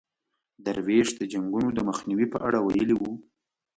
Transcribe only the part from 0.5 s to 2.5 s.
درویش د جنګونو د مخنیوي په